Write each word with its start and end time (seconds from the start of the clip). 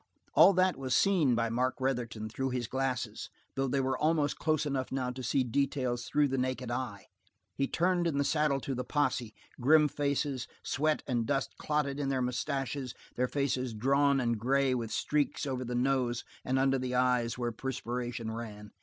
All 0.33 0.53
that 0.53 0.77
was 0.77 0.95
seen 0.95 1.35
by 1.35 1.49
Mark 1.51 1.75
Retherton 1.79 2.27
through 2.27 2.49
his 2.49 2.65
glasses, 2.65 3.29
though 3.55 3.67
they 3.67 3.79
were 3.81 3.95
almost 3.95 4.39
close 4.39 4.65
enough 4.65 4.91
now 4.91 5.11
to 5.11 5.21
see 5.21 5.43
details 5.43 6.05
through 6.05 6.27
the 6.27 6.39
naked 6.39 6.71
eye. 6.71 7.05
He 7.53 7.67
turned 7.67 8.07
in 8.07 8.17
the 8.17 8.23
saddle 8.23 8.59
to 8.61 8.73
the 8.73 8.83
posse, 8.83 9.35
grim 9.59 9.87
faces, 9.87 10.47
sweat 10.63 11.03
and 11.05 11.27
dust 11.27 11.53
clotted 11.59 11.99
in 11.99 12.09
their 12.09 12.23
moustaches, 12.23 12.95
their 13.15 13.27
faces 13.27 13.75
drawn 13.75 14.19
and 14.19 14.39
gray 14.39 14.73
with 14.73 14.91
streaks 14.91 15.45
over 15.45 15.63
the 15.63 15.75
nose 15.75 16.23
and 16.43 16.57
under 16.57 16.79
the 16.79 16.95
eyes 16.95 17.37
where 17.37 17.51
perspiration 17.51 18.31
ran. 18.31 18.71